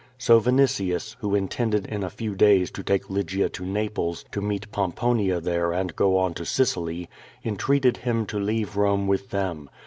[0.17, 4.71] So Vinitius, who intended in a few days to take Lygia to Xaples to meet
[4.71, 7.07] Pomponia there and go on to Sicily,
[7.45, 9.69] entreated him to leave Rome with them.